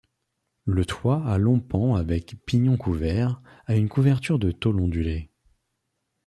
Le 0.65 0.83
toit 0.83 1.21
à 1.27 1.37
longs 1.37 1.59
pans 1.59 1.93
avec 1.93 2.33
pignon 2.47 2.75
couvert, 2.75 3.39
a 3.67 3.75
une 3.75 3.87
couverture 3.87 4.39
de 4.39 4.49
tôle 4.49 4.79
ondulée. 4.81 5.29